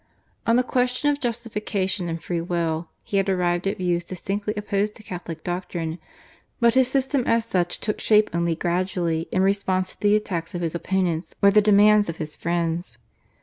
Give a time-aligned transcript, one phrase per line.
[0.47, 4.95] On the question of Justification and Free will he had arrived at views distinctly opposed
[4.95, 5.99] to Catholic doctrine,
[6.59, 10.61] but his system as such took shape only gradually in response to the attacks of
[10.61, 12.97] his opponents or the demands of his friends.